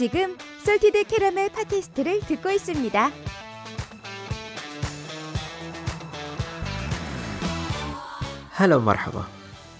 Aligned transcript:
지금 0.00 0.36
솔티드 0.64 1.04
캐러멜 1.04 1.48
팟캐스트를 1.50 2.20
듣고 2.20 2.50
있습니다. 2.50 3.10
هلا 8.58 8.76
ومرحبا 8.76 9.24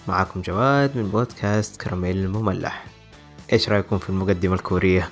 معكم 0.07 0.41
جواد 0.41 0.97
من 0.97 1.09
بودكاست 1.09 1.81
كراميل 1.81 2.17
المملح 2.17 2.85
ايش 3.53 3.69
رايكم 3.69 3.97
في 3.97 4.09
المقدمة 4.09 4.53
الكورية؟ 4.53 5.09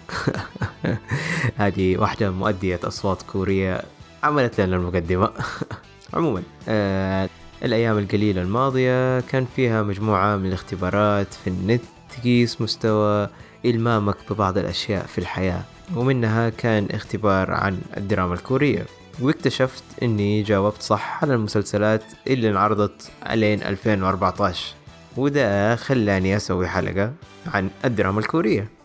هذه 1.58 1.98
واحدة 1.98 2.32
مؤدية 2.32 2.80
أصوات 2.84 3.22
كورية 3.22 3.82
عملت 4.24 4.62
لنا 4.62 4.76
المقدمة 4.76 5.32
عموما 6.14 6.44
آه 6.68 7.30
الأيام 7.64 7.98
القليلة 7.98 8.42
الماضية 8.42 9.20
كان 9.20 9.46
فيها 9.56 9.84
مجموعة 9.84 10.36
من 10.36 10.46
الاختبارات 10.46 11.34
في 11.34 11.50
النت 11.50 11.82
تقيس 12.18 12.62
مستوى 12.62 13.30
إلمامك 13.65 14.17
ببعض 14.31 14.59
الأشياء 14.59 15.07
في 15.07 15.19
الحياة 15.19 15.63
ومنها 15.97 16.49
كان 16.49 16.89
اختبار 16.91 17.51
عن 17.51 17.79
الدراما 17.97 18.35
الكورية. 18.35 18.87
واكتشفت 19.21 19.85
إني 20.03 20.43
جاوبت 20.43 20.83
صح 20.83 21.23
على 21.23 21.35
المسلسلات 21.35 22.05
اللي 22.27 22.51
انعرضت 22.51 23.11
لين 23.33 23.63
2014 23.63 24.75
وده 25.17 25.77
خلاني 25.77 26.37
أسوي 26.37 26.69
حلقة 26.69 27.13
عن 27.47 27.71
الدراما 27.85 28.21
الكورية. 28.21 28.81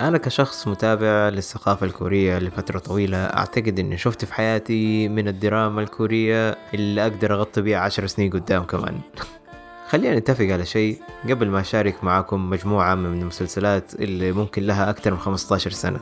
أنا 0.00 0.18
كشخص 0.18 0.68
متابع 0.68 1.28
للثقافة 1.28 1.86
الكورية 1.86 2.38
لفترة 2.38 2.78
طويلة 2.78 3.18
أعتقد 3.18 3.78
إني 3.78 3.98
شفت 3.98 4.24
في 4.24 4.34
حياتي 4.34 5.08
من 5.08 5.28
الدراما 5.28 5.82
الكورية 5.82 6.58
اللي 6.74 7.02
أقدر 7.02 7.34
أغطي 7.34 7.60
بيها 7.62 7.78
عشر 7.78 8.06
سنين 8.06 8.30
قدام 8.30 8.62
كمان. 8.62 9.00
خلينا 9.92 10.18
نتفق 10.18 10.44
على 10.44 10.66
شيء. 10.66 10.98
قبل 11.30 11.48
ما 11.48 11.60
أشارك 11.60 12.04
معاكم 12.04 12.50
مجموعة 12.50 12.94
من 12.94 13.20
المسلسلات 13.20 13.94
اللي 13.94 14.32
ممكن 14.32 14.62
لها 14.62 14.90
أكثر 14.90 15.10
من 15.10 15.18
15 15.18 15.70
سنة. 15.70 16.00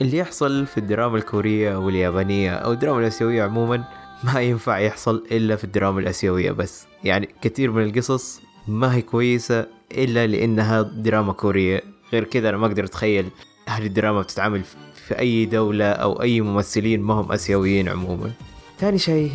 اللي 0.00 0.18
يحصل 0.18 0.66
في 0.66 0.78
الدراما 0.78 1.16
الكورية 1.18 1.76
واليابانية 1.76 2.50
أو 2.54 2.72
الدراما 2.72 3.00
الآسيوية 3.00 3.42
عموما 3.42 3.84
ما 4.24 4.40
ينفع 4.40 4.78
يحصل 4.78 5.24
إلا 5.32 5.56
في 5.56 5.64
الدراما 5.64 6.00
الآسيوية 6.00 6.50
بس. 6.50 6.86
يعني 7.04 7.28
كثير 7.42 7.70
من 7.70 7.82
القصص 7.82 8.40
ما 8.68 8.94
هي 8.94 9.02
كويسة 9.02 9.66
إلا 9.92 10.26
لأنها 10.26 10.82
دراما 10.82 11.32
كورية. 11.32 11.82
غير 12.12 12.24
كذا 12.24 12.48
أنا 12.48 12.56
ما 12.56 12.66
أقدر 12.66 12.84
أتخيل 12.84 13.28
هل 13.66 13.84
الدراما 13.84 14.22
بتتعمل 14.22 14.62
في 14.94 15.18
أي 15.18 15.44
دولة 15.44 15.90
أو 15.90 16.22
أي 16.22 16.40
ممثلين 16.40 17.02
ما 17.02 17.14
هم 17.14 17.32
آسيويين 17.32 17.88
عموما. 17.88 18.30
ثاني 18.78 18.98
شيء 18.98 19.32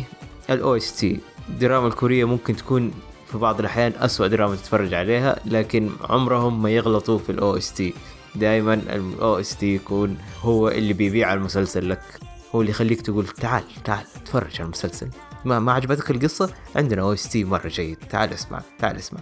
OST 0.48 1.20
الدراما 1.48 1.86
الكورية 1.86 2.24
ممكن 2.24 2.56
تكون 2.56 2.92
في 3.32 3.38
بعض 3.38 3.60
الأحيان 3.60 3.92
أسوأ 3.96 4.26
دراما 4.26 4.54
تتفرج 4.54 4.94
عليها 4.94 5.40
لكن 5.44 5.90
عمرهم 6.00 6.62
ما 6.62 6.70
يغلطوا 6.70 7.18
في 7.18 7.32
ال 7.32 7.56
OST 7.56 7.94
دائما 8.34 8.74
ال 8.74 9.40
OST 9.40 9.74
يكون 9.74 10.18
هو 10.42 10.68
اللي 10.68 10.92
بيبيع 10.92 11.34
المسلسل 11.34 11.90
لك. 11.90 12.02
هو 12.54 12.60
اللي 12.60 12.70
يخليك 12.70 13.00
تقول 13.00 13.26
تعال 13.26 13.62
تعال 13.84 14.04
اتفرج 14.16 14.54
على 14.54 14.64
المسلسل. 14.64 15.08
ما 15.44 15.58
ما 15.58 15.72
عجبتك 15.72 16.10
القصة؟ 16.10 16.50
عندنا 16.76 17.02
OST 17.02 17.44
مرة 17.44 17.68
جيد. 17.68 17.98
تعال 18.10 18.32
اسمع 18.32 18.62
تعال 18.78 18.96
اسمع. 18.96 19.20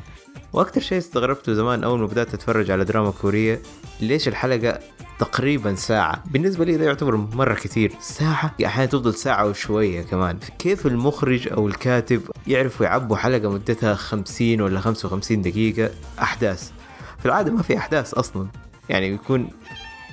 وأكثر 0.53 0.81
شيء 0.81 0.99
استغربته 0.99 1.53
زمان 1.53 1.85
أول 1.85 1.99
ما 1.99 2.07
بدأت 2.07 2.35
أتفرج 2.35 2.71
على 2.71 2.85
دراما 2.85 3.11
كورية 3.11 3.63
ليش 4.01 4.29
الحلقة 4.29 4.79
تقريبا 5.21 5.75
ساعة. 5.75 6.23
بالنسبة 6.27 6.65
لي 6.65 6.77
ده 6.77 6.85
يعتبر 6.85 7.17
مرة 7.17 7.55
كثير 7.55 7.93
ساعة 8.01 8.55
أحيانا 8.67 8.91
تفضل 8.91 9.15
ساعة 9.15 9.47
وشوية 9.47 10.03
كمان. 10.03 10.39
كيف 10.59 10.87
المخرج 10.87 11.49
أو 11.53 11.69
الكاتب 11.69 12.23
يعرفوا 12.47 12.87
يعبوا 12.87 13.17
حلقة 13.17 13.51
مدتها 13.51 13.95
خمسين 13.95 14.61
ولا 14.61 14.81
خمسة 14.81 15.07
وخمسين 15.07 15.43
دقيقة؟ 15.43 15.91
أحداث. 16.23 16.71
في 17.19 17.27
العادة 17.27 17.53
ما 17.53 17.63
في 17.63 17.79
أحداث 17.79 18.15
أصلا. 18.15 18.47
يعني 18.89 19.09
يكون 19.09 19.49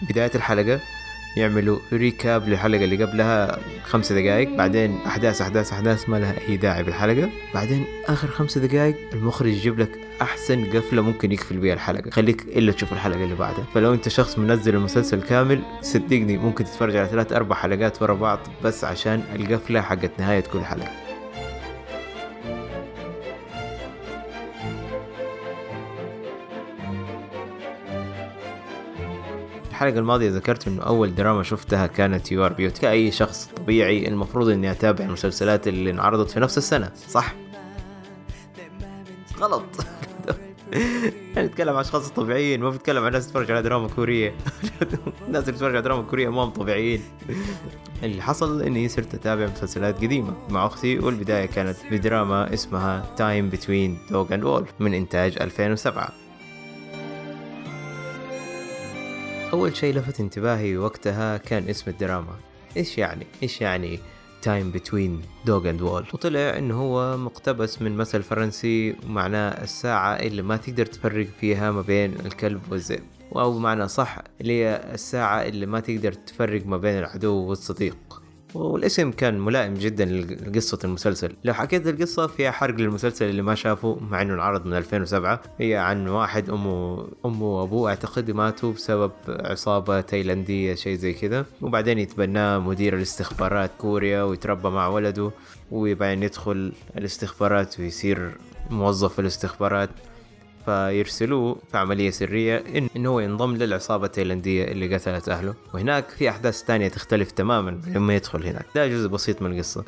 بداية 0.09 0.31
الحلقة 0.35 0.79
يعملوا 1.37 1.79
ريكاب 1.93 2.49
للحلقة 2.49 2.83
اللي 2.83 3.03
قبلها 3.03 3.59
خمسة 3.83 4.21
دقائق 4.21 4.49
بعدين 4.49 4.97
أحداث 5.05 5.41
أحداث 5.41 5.73
أحداث 5.73 6.09
ما 6.09 6.19
لها 6.19 6.35
أي 6.49 6.57
داعي 6.57 6.83
بالحلقة. 6.83 7.29
بعدين 7.53 7.85
آخر 8.05 8.27
خمسة 8.27 8.61
دقائق 8.61 8.95
المخرج 9.13 9.51
يجيب 9.51 9.79
لك 9.79 9.89
أحسن 10.21 10.65
قفلة 10.65 11.01
ممكن 11.01 11.31
يقفل 11.31 11.57
بيها 11.57 11.73
الحلقة. 11.73 12.09
خليك 12.09 12.41
إلا 12.41 12.71
تشوف 12.71 12.93
الحلقة 12.93 13.23
اللي 13.23 13.35
بعدها. 13.35 13.65
فلو 13.73 13.93
أنت 13.93 14.09
شخص 14.09 14.39
منزل 14.39 14.75
المسلسل 14.75 15.21
كامل 15.21 15.61
صدقني 15.81 16.37
ممكن 16.37 16.63
تتفرج 16.65 16.95
على 16.95 17.07
ثلاث 17.07 17.33
أربع 17.33 17.55
حلقات 17.55 18.01
ورا 18.01 18.13
بعض 18.13 18.39
بس 18.63 18.83
عشان 18.83 19.23
القفلة 19.35 19.81
حقت 19.81 20.11
نهاية 20.19 20.43
كل 20.53 20.61
حلقة. 20.61 21.06
الحلقة 29.77 29.99
الماضية 29.99 30.29
ذكرت 30.29 30.67
إنه 30.67 30.83
أول 30.83 31.15
دراما 31.15 31.43
شفتها 31.43 31.87
كانت 31.87 32.31
You're 32.31 32.53
Beautiful 32.53 32.77
كأي 32.77 33.11
شخص 33.11 33.49
طبيعي 33.57 34.07
المفروض 34.07 34.49
إني 34.49 34.71
أتابع 34.71 35.05
المسلسلات 35.05 35.67
اللي 35.67 35.91
انعرضت 35.91 36.31
في 36.31 36.39
نفس 36.39 36.57
السنة 36.57 36.91
صح؟ 37.09 37.35
غلط. 39.39 39.63
نتكلم 41.37 41.73
عن 41.73 41.79
أشخاص 41.79 42.09
طبيعيين 42.09 42.61
ما 42.61 42.69
بتكلم 42.69 43.03
عن 43.03 43.11
ناس 43.11 43.27
تتفرج 43.27 43.51
على 43.51 43.61
دراما 43.61 43.87
كورية. 43.87 44.35
الناس 45.27 45.43
اللي 45.43 45.51
تتفرج 45.51 45.75
على 45.75 45.81
دراما 45.81 46.01
كورية 46.01 46.29
ما 46.29 46.43
هم 46.43 46.49
طبيعيين. 46.49 47.01
اللي 48.03 48.21
حصل 48.21 48.61
إني 48.61 48.87
صرت 48.87 49.13
أتابع 49.13 49.45
مسلسلات 49.45 49.95
قديمة 49.95 50.33
مع 50.49 50.65
أختي 50.65 50.99
والبداية 50.99 51.45
كانت 51.45 51.77
بدراما 51.91 52.53
اسمها 52.53 53.05
Time 53.17 53.49
Between 53.49 53.97
Dog 54.11 54.33
and 54.33 54.43
Wolf 54.43 54.69
من 54.79 54.93
إنتاج 54.93 55.37
2007 55.41 56.26
أول 59.53 59.75
شيء 59.75 59.95
لفت 59.95 60.19
انتباهي 60.19 60.77
وقتها 60.77 61.37
كان 61.37 61.69
اسم 61.69 61.91
الدراما. 61.91 62.35
إيش 62.77 62.97
يعني؟ 62.97 63.27
إيش 63.43 63.61
يعني 63.61 63.99
Time 64.41 64.71
Between 64.71 65.21
Dog 65.45 65.69
and 65.69 65.81
Wolf 65.81 66.05
وطلع 66.13 66.57
إنه 66.57 66.81
هو 66.81 67.17
مقتبس 67.17 67.81
من 67.81 67.97
مثل 67.97 68.23
فرنسي 68.23 68.95
معناه 69.07 69.63
الساعة 69.63 70.13
اللي 70.13 70.41
ما 70.41 70.57
تقدر 70.57 70.85
تفرق 70.85 71.27
فيها 71.41 71.71
ما 71.71 71.81
بين 71.81 72.13
الكلب 72.25 72.61
والذئب 72.71 73.03
أو 73.35 73.53
بمعنى 73.53 73.87
صح 73.87 74.17
اللي 74.41 74.63
هي 74.63 74.81
الساعة 74.93 75.43
اللي 75.43 75.65
ما 75.65 75.79
تقدر 75.79 76.13
تفرق 76.13 76.65
ما 76.65 76.77
بين 76.77 76.97
العدو 76.97 77.35
والصديق. 77.35 77.97
والاسم 78.53 79.11
كان 79.11 79.39
ملائم 79.39 79.73
جدا 79.73 80.05
لقصة 80.05 80.79
المسلسل. 80.83 81.33
لو 81.43 81.53
حكيت 81.53 81.87
القصة 81.87 82.27
فيها 82.27 82.51
حرق 82.51 82.75
للمسلسل 82.75 83.29
اللي 83.29 83.41
ما 83.41 83.55
شافه 83.55 83.97
مع 84.09 84.21
إنه 84.21 84.33
انعرض 84.33 84.65
من 84.65 84.73
2007 84.73 85.41
هي 85.59 85.75
عن 85.75 86.07
واحد 86.07 86.49
أمه 86.49 87.07
أمه 87.25 87.45
وأبوه 87.45 87.89
أعتقد 87.89 88.31
ماتوا 88.31 88.73
بسبب 88.73 89.11
عصابة 89.29 90.01
تايلاندية 90.01 90.75
شيء 90.75 90.95
زي 90.95 91.13
كذا. 91.13 91.45
وبعدين 91.61 91.99
يتبناه 91.99 92.59
مدير 92.59 92.95
الاستخبارات 92.95 93.71
كوريا 93.77 94.23
ويتربى 94.23 94.69
مع 94.69 94.87
ولده 94.87 95.31
وبعدين 95.71 96.23
يدخل 96.23 96.71
الاستخبارات 96.97 97.79
ويصير 97.79 98.31
موظف 98.69 99.19
الاستخبارات. 99.19 99.89
فيرسلوه 100.67 101.57
في 101.71 101.77
عملية 101.77 102.09
سرية 102.11 102.63
إن, 102.75 102.89
إن 102.95 103.05
هو 103.05 103.19
ينضم 103.19 103.55
للعصابة 103.55 104.05
التايلاندية 104.05 104.63
اللي 104.65 104.95
قتلت 104.95 105.29
أهله. 105.29 105.53
وهناك 105.73 106.09
في 106.09 106.29
أحداث 106.29 106.63
تانية 106.63 106.87
تختلف 106.87 107.31
تماما 107.31 107.81
لما 107.87 108.15
يدخل 108.15 108.43
هناك. 108.43 108.65
ده 108.75 108.87
جزء 108.87 109.07
بسيط 109.07 109.41
من 109.41 109.51
القصة. 109.51 109.83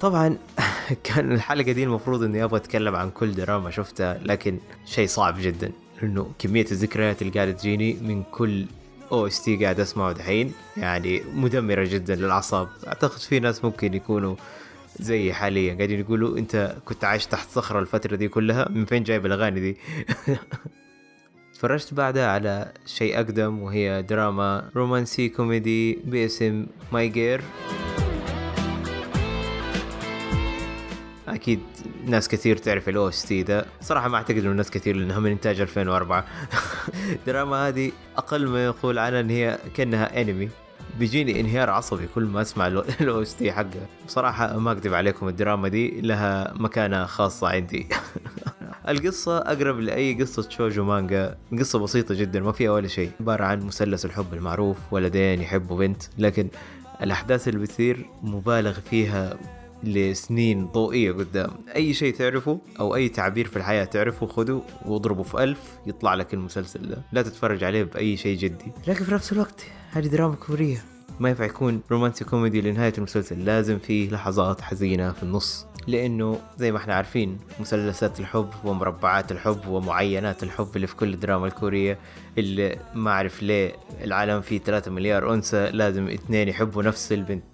طبعا 0.00 0.38
كان 1.04 1.32
الحلقة 1.32 1.72
دي 1.72 1.84
المفروض 1.84 2.22
إني 2.22 2.44
أبغى 2.44 2.56
أتكلم 2.56 2.96
عن 2.96 3.10
كل 3.10 3.32
دراما 3.32 3.70
شفتها 3.70 4.20
لكن 4.24 4.58
شيء 4.86 5.06
صعب 5.06 5.34
جدا. 5.40 5.72
إنه 6.02 6.30
كمية 6.38 6.66
الذكريات 6.70 7.22
اللي 7.22 7.32
قاعدة 7.32 7.52
تجيني 7.52 7.94
من 7.94 8.22
كل 8.22 8.64
OST 9.12 9.56
قاعد 9.56 9.80
أسمعه 9.80 10.12
دحين 10.12 10.52
يعني 10.76 11.22
مدمرة 11.34 11.84
جدا 11.84 12.14
للأعصاب. 12.14 12.68
أعتقد 12.86 13.18
في 13.18 13.40
ناس 13.40 13.64
ممكن 13.64 13.94
يكونوا 13.94 14.36
زي 15.00 15.32
حاليا. 15.32 15.74
قاعدين 15.74 16.00
يقولوا 16.00 16.38
أنت 16.38 16.76
كنت 16.84 17.04
عايش 17.04 17.26
تحت 17.26 17.48
صخرة 17.50 17.78
الفترة 17.80 18.16
دي 18.16 18.28
كلها 18.28 18.68
من 18.70 18.84
فين 18.84 19.02
جايب 19.02 19.26
الأغاني 19.26 19.60
دي؟ 19.60 19.76
تفرجت 21.54 21.94
بعدها 21.94 22.26
على 22.26 22.72
شيء 22.86 23.16
أقدم 23.16 23.58
وهي 23.62 24.02
دراما 24.02 24.70
رومانسي 24.76 25.28
كوميدي 25.28 25.98
باسم 26.04 26.66
My 26.92 27.08
Girl. 27.08 27.40
أكيد 31.28 31.60
ناس 32.06 32.28
كثير 32.28 32.56
تعرف 32.56 32.88
ال 32.88 33.08
OST 33.08 33.42
ده. 33.42 33.66
صراحة 33.80 34.08
ما 34.08 34.16
أعتقد 34.16 34.38
إنه 34.38 34.52
ناس 34.52 34.70
كثير 34.70 34.96
لأنها 34.96 35.18
من 35.20 35.30
إنتاج 35.30 35.60
2004 35.60 36.24
الدراما 37.12 37.56
هذه 37.68 37.92
أقل 38.16 38.46
ما 38.48 38.64
يقول 38.64 38.98
عنها 38.98 39.20
إن 39.20 39.30
هي 39.30 39.58
كأنها 39.76 40.20
أنمي. 40.20 40.48
بيجيني 40.98 41.40
انهيار 41.40 41.70
عصبي 41.70 42.06
كل 42.14 42.24
ما 42.24 42.42
أسمع 42.42 42.66
ال 42.66 43.22
OST 43.22 43.52
حقه. 43.52 43.86
بصراحة 44.06 44.58
ما 44.58 44.72
أكذب 44.72 44.94
عليكم 44.94 45.28
الدراما 45.28 45.68
دي 45.68 46.00
لها 46.00 46.54
مكانة 46.54 47.04
خاصة 47.04 47.48
عندي. 47.48 47.86
القصة 48.88 49.38
أقرب 49.38 49.80
لأي 49.80 50.14
قصة 50.22 50.48
shoujo 50.48 50.84
manga. 50.84 51.38
قصة 51.58 51.78
بسيطة 51.78 52.14
جدا 52.14 52.40
ما 52.40 52.52
فيها 52.52 52.70
ولا 52.70 52.88
شيء. 52.88 53.10
عبارة 53.20 53.44
عن 53.44 53.60
مثلث 53.62 54.04
الحب 54.04 54.34
المعروف 54.34 54.78
ولدين 54.90 55.42
يحبوا 55.42 55.78
بنت 55.78 56.02
لكن 56.18 56.48
الأحداث 57.02 57.48
اللي 57.48 57.60
بتصير 57.60 58.06
مبالغ 58.22 58.72
فيها 58.90 59.36
لسنين 59.84 60.66
ضوئية 60.66 61.12
قدام. 61.12 61.50
أي 61.76 61.94
شيء 61.94 62.14
تعرفه 62.14 62.60
أو 62.80 62.94
أي 62.94 63.08
تعبير 63.08 63.46
في 63.48 63.56
الحياة 63.56 63.84
تعرفه 63.84 64.26
خده 64.26 64.60
واضربه 64.86 65.22
في 65.22 65.44
ألف 65.44 65.58
يطلع 65.86 66.14
لك 66.14 66.34
المسلسل 66.34 66.88
ده. 66.88 67.02
لا 67.12 67.22
تتفرج 67.22 67.64
عليه 67.64 67.84
بأي 67.84 68.16
شيء 68.16 68.38
جدي. 68.38 68.72
لكن 68.86 69.04
في 69.04 69.14
نفس 69.14 69.32
الوقت 69.32 69.66
هذه 69.90 70.06
دراما 70.06 70.34
كورية. 70.34 70.84
ما 71.20 71.28
ينفع 71.28 71.44
يكون 71.44 71.80
رومانسي 71.90 72.24
كوميدي 72.24 72.60
لنهاية 72.60 72.92
المسلسل. 72.98 73.44
لازم 73.44 73.78
فيه 73.78 74.10
لحظات 74.10 74.60
حزينة 74.60 75.12
في 75.12 75.22
النص. 75.22 75.66
لأنه 75.86 76.38
زي 76.56 76.72
ما 76.72 76.78
إحنا 76.78 76.94
عارفين 76.94 77.38
مثلثات 77.60 78.20
الحب 78.20 78.50
ومربعات 78.64 79.32
الحب 79.32 79.68
ومعينات 79.68 80.42
الحب 80.42 80.68
اللي 80.76 80.86
في 80.86 80.96
كل 80.96 81.14
الدراما 81.14 81.46
الكورية 81.46 81.98
اللي 82.38 82.78
ما 82.94 83.10
أعرف 83.10 83.42
ليه 83.42 83.72
العالم 84.04 84.40
فيه 84.40 84.58
3 84.58 84.90
مليار 84.90 85.34
أنثى 85.34 85.70
لازم 85.70 86.08
اثنين 86.08 86.48
يحبوا 86.48 86.82
نفس 86.82 87.12
البنت. 87.12 87.44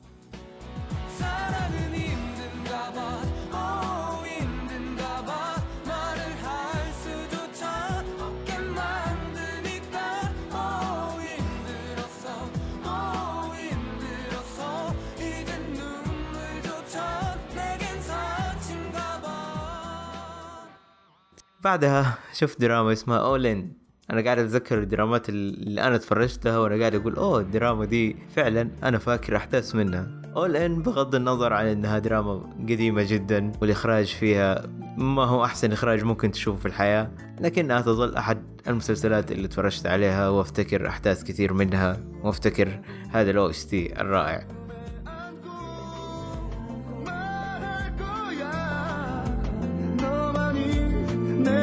بعدها 21.64 22.18
شفت 22.32 22.60
دراما 22.60 22.92
اسمها 22.92 23.18
All 23.18 23.45
In. 23.45 23.72
أنا 24.10 24.20
قاعد 24.20 24.38
أتذكر 24.38 24.78
الدرامات 24.78 25.28
اللي 25.28 25.80
أنا 25.80 25.96
تفرجتها 25.96 26.58
وأنا 26.58 26.78
قاعد 26.80 26.94
أقول 26.94 27.16
أوه 27.16 27.40
الدراما 27.40 27.84
دي 27.84 28.16
فعلا 28.36 28.70
أنا 28.82 28.98
فاكر 28.98 29.36
أحداث 29.36 29.74
منها. 29.74 30.22
All 30.36 30.56
In 30.56 30.82
بغض 30.82 31.14
النظر 31.14 31.52
عن 31.52 31.66
إنها 31.66 31.98
دراما 31.98 32.50
قديمة 32.60 33.02
جدا 33.08 33.52
والإخراج 33.60 34.06
فيها 34.06 34.66
ما 34.96 35.24
هو 35.24 35.44
أحسن 35.44 35.72
إخراج 35.72 36.04
ممكن 36.04 36.30
تشوفه 36.30 36.58
في 36.58 36.66
الحياة 36.66 37.10
لكنها 37.40 37.80
تظل 37.80 38.14
أحد 38.14 38.42
المسلسلات 38.68 39.32
اللي 39.32 39.48
تفرجت 39.48 39.86
عليها 39.86 40.28
وأفتكر 40.28 40.88
أحداث 40.88 41.22
كثير 41.24 41.52
منها 41.52 41.96
وأفتكر 42.22 42.80
هذا 43.10 43.30
ال 43.30 43.50
OST 43.50 44.00
الرائع. 44.00 44.61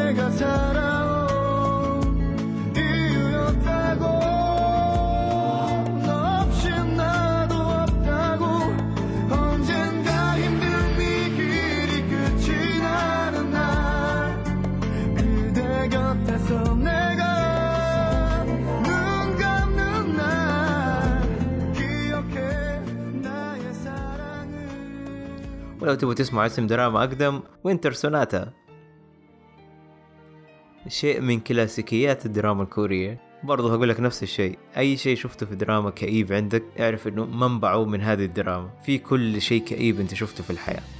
내가 0.08 0.30
살아온 0.30 2.00
이유였다고 2.76 4.04
너 6.06 6.08
없이 6.42 6.70
나도 6.70 7.54
없다고 7.54 8.44
언젠가 9.30 10.38
힘든 10.38 10.64
이 11.00 11.02
길이 11.36 11.92
끝이 12.08 12.78
나는 12.78 13.50
날 13.50 14.42
그대 15.14 15.88
곁에서 15.90 16.74
내가 16.76 17.22
눈 18.44 19.36
감는 19.36 20.16
날 20.16 20.22
기억해 21.74 22.36
나의 23.22 23.74
사랑을 23.74 24.54
ولو 25.80 25.94
تبغوا 25.94 26.14
تسمعوا 26.14 26.46
اسم 26.46 26.66
دراما 26.66 27.04
أقدم 27.04 27.42
وينتر 27.64 27.92
سوناتا 27.92 28.52
شيء 30.89 31.21
من 31.21 31.39
كلاسيكيات 31.39 32.25
الدراما 32.25 32.63
الكورية. 32.63 33.19
برضه 33.43 33.73
هقول 33.73 33.89
لك 33.89 33.99
نفس 33.99 34.23
الشيء. 34.23 34.57
أي 34.77 34.97
شيء 34.97 35.15
شفته 35.17 35.45
في 35.45 35.55
دراما 35.55 35.89
كئيب 35.89 36.33
عندك 36.33 36.63
أعرف 36.79 37.07
إنه 37.07 37.25
منبعه 37.25 37.85
من 37.85 38.01
هذه 38.01 38.25
الدراما. 38.25 38.69
في 38.85 38.97
كل 38.97 39.41
شيء 39.41 39.61
كئيب 39.61 39.99
أنت 39.99 40.13
شفته 40.13 40.43
في 40.43 40.49
الحياة. 40.49 40.98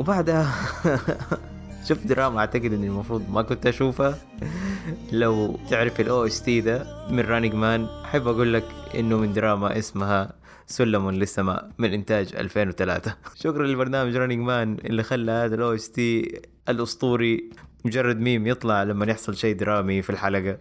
وبعدها 0.00 0.52
شفت 1.88 2.06
دراما 2.06 2.40
أعتقد 2.40 2.72
إني 2.72 2.86
المفروض 2.86 3.30
ما 3.30 3.42
كنت 3.42 3.66
اشوفها 3.66 4.18
لو 5.12 5.58
تعرف 5.70 6.00
ال 6.00 6.26
OST 6.26 6.60
ده 6.60 7.06
من 7.10 7.20
Running 7.20 7.54
Man 7.54 7.86
أحب 8.04 8.28
أقول 8.28 8.54
لك 8.54 8.64
إنه 8.94 9.16
من 9.16 9.32
دراما 9.32 9.78
اسمها 9.78 10.32
سلم 10.66 11.10
للسماء 11.10 11.70
من 11.78 11.92
إنتاج 11.92 12.36
2003 12.36 13.14
شكرا 13.44 13.66
لبرنامج 13.66 14.16
Running 14.16 14.38
Man 14.38 14.76
اللي 14.84 15.02
خلى 15.02 15.32
هذا 15.32 15.54
ال 15.54 15.74
OST 15.74 16.40
الأسطوري 16.68 17.50
مجرد 17.84 18.20
ميم 18.20 18.46
يطلع 18.46 18.82
لما 18.82 19.06
يحصل 19.06 19.36
شيء 19.36 19.56
درامي 19.56 20.02
في 20.02 20.10
الحلقة. 20.10 20.58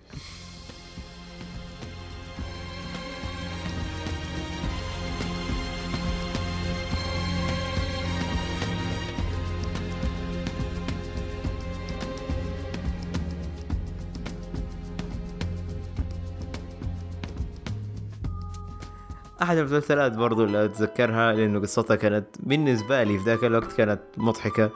أحد 19.42 19.58
المسلسلات 19.58 20.12
برضو 20.12 20.44
اللي 20.44 20.66
أتذكرها 20.66 21.34
لأنه 21.34 21.60
قصتها 21.60 21.96
كانت 21.96 22.26
بالنسبة 22.40 23.04
لي 23.04 23.20
في 23.20 23.26
ذاك 23.26 23.44
الوقت 23.44 23.74
كانت 23.74 24.00
مضحكة. 24.18 24.70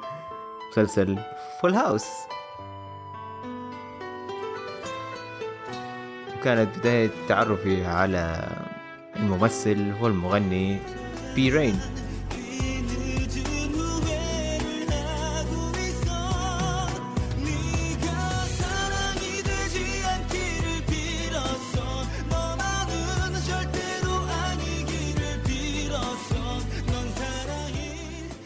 مسلسل 0.72 1.18
فول 1.62 1.74
هاوس 1.74 2.06
وكانت 6.38 6.80
بداية 6.80 7.10
تعرفي 7.28 7.86
على 7.86 8.50
الممثل 9.16 9.94
والمغني 10.02 10.80
بي 11.36 11.50
رين 11.50 11.80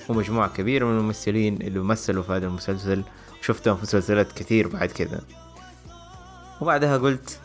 ومجموعة 0.10 0.54
كبيرة 0.54 0.86
من 0.86 0.98
الممثلين 1.00 1.62
اللي 1.62 1.80
مثلوا 1.80 2.24
في 2.24 2.32
هذا 2.32 2.46
المسلسل. 2.48 3.04
وشفتهم 3.42 3.76
في 3.76 3.82
مسلسلات 3.82 4.32
كثير 4.32 4.68
بعد 4.68 4.90
كذا. 4.90 5.22
وبعدها 6.62 6.98
قلت 6.98 7.40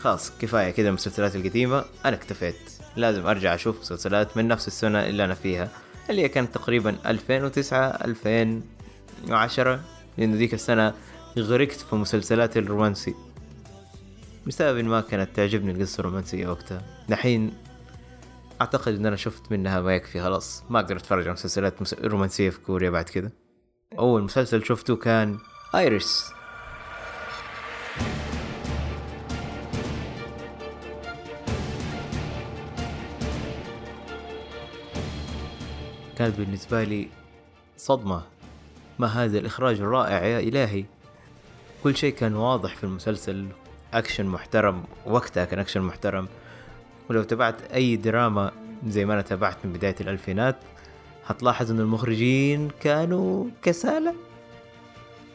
خلاص 0.00 0.32
كفاية 0.38 0.70
كذا 0.70 0.88
المسلسلات 0.88 1.36
القديمة 1.36 1.84
أنا 2.04 2.16
اكتفيت. 2.16 2.54
لازم 2.96 3.26
أرجع 3.26 3.54
أشوف 3.54 3.80
مسلسلات 3.80 4.36
من 4.36 4.48
نفس 4.48 4.66
السنة 4.66 5.06
اللي 5.06 5.24
أنا 5.24 5.34
فيها 5.34 5.68
اللي 6.10 6.22
هي 6.22 6.28
كانت 6.28 6.54
تقريبا 6.54 6.96
2009 7.06 7.88
2010 7.88 9.80
لأنه 10.18 10.36
ذيك 10.36 10.54
السنة 10.54 10.94
غرقت 11.38 11.80
في 11.90 11.96
مسلسلات 11.96 12.56
الرومانسي. 12.56 13.14
بسبب 14.46 14.84
ما 14.84 15.00
كانت 15.00 15.36
تعجبني 15.36 15.72
القصة 15.72 16.00
الرومانسية 16.00 16.48
وقتها. 16.48 16.82
دحين 17.08 17.52
أعتقد 18.60 18.94
إن 18.94 19.06
أنا 19.06 19.16
شفت 19.16 19.52
منها 19.52 19.80
ما 19.80 19.94
يكفي 19.94 20.20
خلاص. 20.22 20.64
ما 20.70 20.80
أقدر 20.80 20.96
أتفرج 20.96 21.22
على 21.24 21.32
مسلسلات 21.32 21.82
مس- 21.82 21.94
رومانسية 21.94 22.50
في 22.50 22.60
كوريا 22.60 22.90
بعد 22.90 23.04
كذا 23.04 23.30
أول 23.98 24.22
مسلسل 24.22 24.64
شفته 24.64 24.96
كان 24.96 25.38
ايريس 25.74 26.24
كانت 36.18 36.36
بالنسبة 36.38 36.84
لي 36.84 37.08
صدمة. 37.76 38.22
ما 38.98 39.06
هذا 39.06 39.38
الإخراج 39.38 39.80
الرائع 39.80 40.24
يا 40.24 40.38
إلهي؟ 40.38 40.84
كل 41.84 41.96
شيء 41.96 42.14
كان 42.14 42.34
واضح 42.34 42.74
في 42.76 42.84
المسلسل. 42.84 43.46
أكشن 43.94 44.26
محترم 44.26 44.84
وقتها 45.06 45.44
كان 45.44 45.58
أكشن 45.58 45.80
محترم. 45.80 46.28
ولو 47.10 47.22
تابعت 47.22 47.72
أي 47.74 47.96
دراما 47.96 48.52
زي 48.86 49.04
ما 49.04 49.14
أنا 49.14 49.22
تابعت 49.22 49.56
من 49.64 49.72
بداية 49.72 49.96
الألفينات 50.00 50.56
هتلاحظ 51.26 51.70
إن 51.70 51.80
المخرجين 51.80 52.70
كانوا 52.80 53.44
كسالة. 53.62 54.14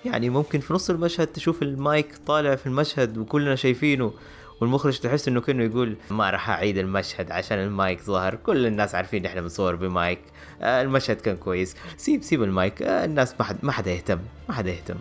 يعني 0.05 0.29
ممكن 0.29 0.59
في 0.59 0.73
نص 0.73 0.89
المشهد 0.89 1.27
تشوف 1.27 1.61
المايك 1.63 2.17
طالع 2.27 2.55
في 2.55 2.67
المشهد 2.67 3.17
وكلنا 3.17 3.55
شايفينه 3.55 4.13
والمخرج 4.61 4.99
تحس 4.99 5.27
إنه 5.27 5.41
كأنه 5.41 5.63
يقول 5.63 5.95
ما 6.09 6.29
راح 6.29 6.49
أعيد 6.49 6.77
المشهد 6.77 7.31
عشان 7.31 7.57
المايك 7.57 8.01
ظهر 8.01 8.35
كل 8.35 8.65
الناس 8.65 8.95
عارفين 8.95 9.25
إحنا 9.25 9.41
بنصور 9.41 9.75
بمايك. 9.75 10.19
آه 10.61 10.81
المشهد 10.81 11.21
كان 11.21 11.37
كويس. 11.37 11.75
سيب 11.97 12.23
سيب 12.23 12.43
المايك. 12.43 12.81
آه 12.81 13.05
الناس 13.05 13.35
ما 13.39 13.45
حد 13.45 13.57
ما 13.63 13.71
حدا 13.71 13.91
يهتم. 13.91 14.19
ما 14.49 14.55
حدا 14.55 14.71
يهتم. 14.71 14.97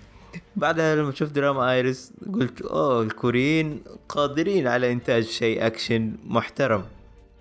بعدها 0.56 0.96
لما 0.96 1.12
شفت 1.12 1.32
دراما 1.32 1.72
ايريس 1.72 2.12
قلت 2.34 2.62
أوه 2.62 3.02
الكوريين 3.02 3.82
قادرين 4.08 4.66
على 4.66 4.92
إنتاج 4.92 5.24
شيء 5.24 5.66
أكشن 5.66 6.12
محترم. 6.24 6.84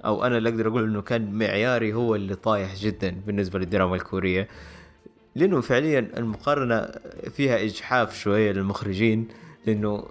أو 0.05 0.23
أنا 0.25 0.37
اللي 0.37 0.49
أقدر 0.49 0.67
أقول 0.67 0.83
إنه 0.83 1.01
كان 1.01 1.33
معياري 1.33 1.93
هو 1.93 2.15
اللي 2.15 2.35
طايح 2.35 2.75
جدا 2.75 3.15
بالنسبة 3.27 3.59
للدراما 3.59 3.95
الكورية. 3.95 4.47
لأنه 5.35 5.61
فعليا 5.61 5.99
المقارنة 6.17 6.87
فيها 7.35 7.63
إجحاف 7.63 8.19
شوية 8.19 8.51
للمخرجين 8.51 9.27
لأنه 9.65 10.03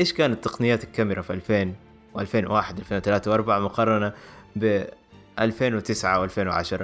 إيش 0.00 0.12
كانت 0.12 0.44
تقنيات 0.44 0.84
الكاميرا 0.84 1.22
في 1.22 1.32
2000 1.32 1.74
و2001 2.14 2.78
2003 2.78 3.36
و4 3.36 3.48
مقارنة 3.48 4.12
ب 4.56 4.84
2009 5.38 6.28
و2010 6.28 6.82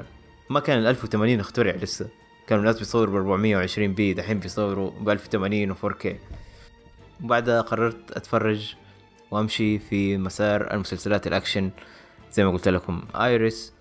ما 0.50 0.60
كان 0.60 0.78
ال 0.78 0.86
1080 0.86 1.40
اخترع 1.40 1.74
لسه. 1.74 2.08
كانوا 2.46 2.62
الناس 2.62 2.78
بيصوروا 2.78 3.14
ب 3.14 3.16
420 3.16 3.94
p 3.94 4.14
دحين 4.14 4.38
بيصوروا 4.38 4.90
ب 4.90 5.08
1080 5.08 5.70
و 5.70 5.74
4K 5.74 6.08
وبعدها 7.24 7.60
قررت 7.60 8.10
أتفرج 8.12 8.74
وأمشي 9.30 9.78
في 9.78 10.18
مسار 10.18 10.74
المسلسلات 10.74 11.26
الأكشن 11.26 11.70
زي 12.32 12.44
ما 12.44 12.50
قلت 12.50 12.68
لكم 12.68 13.02
Iris 13.14 13.72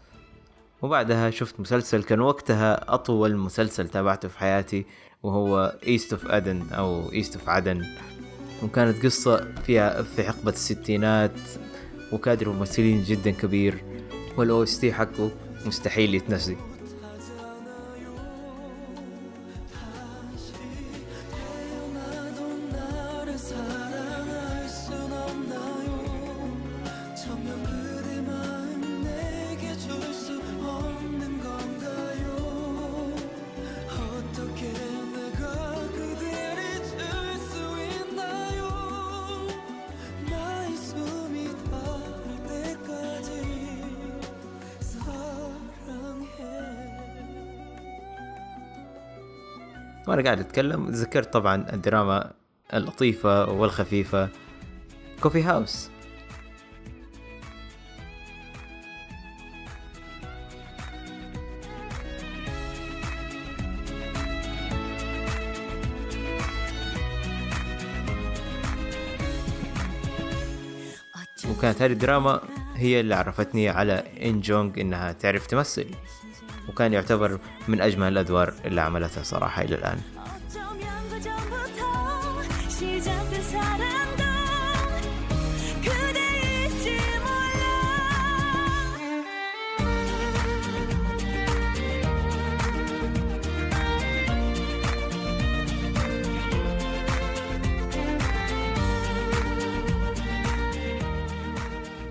وبعدها 0.81 1.29
شفت 1.29 1.59
مسلسل 1.59 2.03
كان 2.03 2.19
وقتها 2.19 2.93
أطول 2.93 3.37
مسلسل 3.37 3.89
تابعته 3.89 4.27
في 4.27 4.39
حياتي 4.39 4.85
وهو 5.23 5.77
East 5.87 6.13
of 6.13 6.25
Eden 6.27 6.63
أو 6.71 7.11
East 7.11 7.35
of 7.35 7.49
عدن 7.49 7.85
وكانت 8.63 9.05
قصة 9.05 9.53
فيها 9.65 10.01
في 10.01 10.23
حقبة 10.23 10.51
الستينات 10.51 11.39
وكادر 12.11 12.49
ممثلين 12.49 13.03
جدا 13.03 13.31
كبير 13.31 13.83
والأو 14.37 14.63
إس 14.63 14.79
تي 14.79 14.93
حقه 14.93 15.31
مستحيل 15.65 16.15
يتنسي. 16.15 16.57
وأنا 50.07 50.23
قاعد 50.23 50.39
أتكلم. 50.39 50.89
ذكرت 50.89 51.33
طبعا 51.33 51.65
الدراما 51.73 52.31
اللطيفة 52.73 53.49
والخفيفة. 53.49 54.29
كوفي 55.21 55.43
هاوس 55.43 55.89
وكانت 71.49 71.81
هذه 71.81 71.91
الدراما 71.91 72.41
هي 72.75 72.99
اللي 72.99 73.15
عرفتني 73.15 73.69
على 73.69 73.93
إن 74.29 74.41
جونج 74.41 74.79
إنها 74.79 75.11
تعرف 75.11 75.47
تمثل. 75.47 75.87
وكان 76.69 76.93
يعتبر 76.93 77.39
من 77.67 77.81
أجمل 77.81 78.07
الأدوار 78.07 78.53
اللي 78.65 78.81
عملتها 78.81 79.23
صراحة 79.23 79.61
إلى 79.61 79.75
الآن. 79.75 79.97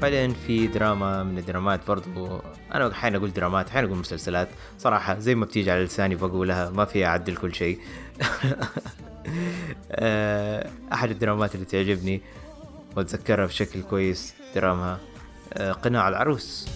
بعدين 0.03 0.35
في 0.47 0.67
دراما 0.67 1.23
من 1.23 1.39
الدرامات 1.39 1.87
برضو 1.89 2.43
أنا 2.75 2.93
أحيانا 2.93 3.17
أقول 3.17 3.33
درامات 3.33 3.69
أحيانا 3.69 3.87
أقول 3.87 3.99
مسلسلات. 3.99 4.49
صراحة 4.79 5.19
زي 5.19 5.35
ما 5.35 5.45
بتيجي 5.45 5.71
على 5.71 5.85
لساني 5.85 6.15
بقولها 6.15 6.71
ما 6.71 6.85
فيها 6.85 7.07
اعدل 7.07 7.37
كل 7.37 7.55
شيء. 7.55 7.79
آه، 9.91 10.71
أحد 10.93 11.11
الدرامات 11.11 11.55
اللي 11.55 11.67
تعجبني 11.67 12.21
وأتذكرها 12.97 13.47
بشكل 13.47 13.83
كويس 13.83 14.35
دراما 14.55 14.99
آه، 15.53 15.73
قناع 15.73 16.09
العروس. 16.09 16.69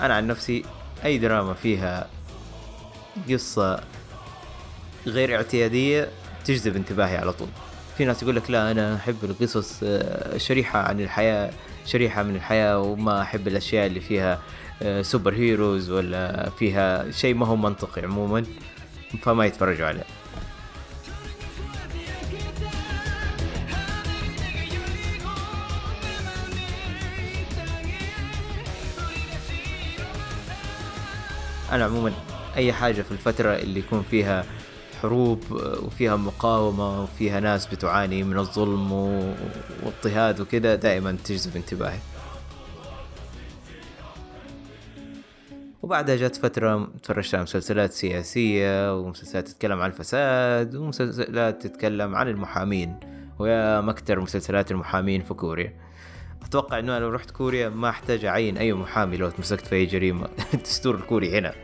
أنا 0.00 0.14
عن 0.14 0.26
نفسي 0.26 0.64
أي 1.04 1.18
دراما 1.18 1.54
فيها 1.54 2.06
قصة 3.30 3.80
غير 5.06 5.36
اعتيادية 5.36 6.08
تجذب 6.44 6.76
انتباهي 6.76 7.16
على 7.16 7.32
طول. 7.32 7.48
في 7.98 8.04
ناس 8.04 8.22
يقول 8.22 8.36
لك 8.36 8.50
لا 8.50 8.70
أنا 8.70 8.96
أحب 8.96 9.16
القصص 9.24 9.80
آه، 9.82 10.36
شريحة 10.38 10.78
عن 10.78 11.00
الحياة 11.00 11.50
شريحة 11.86 12.22
من 12.22 12.36
الحياة 12.36 12.80
وما 12.80 13.22
أحب 13.22 13.48
الأشياء 13.48 13.86
اللي 13.86 14.00
فيها 14.00 14.40
آه، 14.82 15.02
سوبر 15.02 15.34
هيروز 15.34 15.90
ولا 15.90 16.50
فيها 16.58 17.10
شيء 17.10 17.34
ما 17.34 17.46
هو 17.46 17.56
منطقي 17.56 18.02
عموما 18.02 18.44
فما 19.22 19.46
يتفرجوا 19.46 19.86
عليه. 19.86 20.04
أنا 31.76 31.84
عموما 31.84 32.12
أي 32.56 32.72
حاجة 32.72 33.02
في 33.02 33.12
الفترة 33.12 33.54
اللي 33.54 33.80
يكون 33.80 34.02
فيها 34.02 34.44
حروب 35.02 35.42
وفيها 35.82 36.16
مقاومة 36.16 37.02
وفيها 37.02 37.40
ناس 37.40 37.66
بتعاني 37.66 38.22
من 38.22 38.38
الظلم 38.38 38.92
واضطهاد 39.82 40.40
وكذا 40.40 40.74
دائما 40.74 41.16
تجذب 41.24 41.56
انتباهي. 41.56 41.98
وبعدها 45.82 46.16
جت 46.16 46.36
فترة 46.36 46.88
تفرجت 47.02 47.34
على 47.34 47.42
مسلسلات 47.42 47.92
سياسية 47.92 48.98
ومسلسلات 48.98 49.48
تتكلم 49.48 49.80
عن 49.80 49.90
الفساد 49.90 50.74
ومسلسلات 50.74 51.66
تتكلم 51.66 52.16
عن 52.16 52.28
المحامين. 52.28 53.00
ويا 53.38 53.80
مكتر 53.80 54.20
مسلسلات 54.20 54.70
المحامين 54.70 55.22
في 55.22 55.34
كوريا. 55.34 55.85
أتوقع 56.46 56.78
إنه 56.78 56.96
أنا 56.96 57.04
لو 57.04 57.10
رحت 57.10 57.30
كوريا 57.30 57.68
ما 57.68 57.88
أحتاج 57.88 58.24
أعين 58.24 58.58
أي 58.58 58.72
محامي 58.72 59.16
لو 59.16 59.30
تمسكت 59.30 59.66
في 59.66 59.74
أي 59.74 59.86
جريمة. 59.86 60.28
الدستور 60.54 60.94
الكوري 60.94 61.38
هنا. 61.38 61.54